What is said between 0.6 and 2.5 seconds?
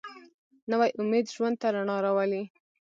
نوی امید ژوند ته رڼا راولي